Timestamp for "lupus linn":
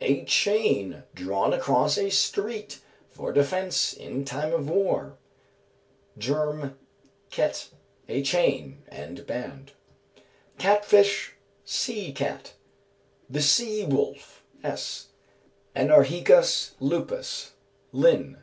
16.80-18.38